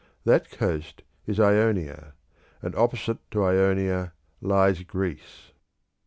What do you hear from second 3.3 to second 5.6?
Ionia lies Greece.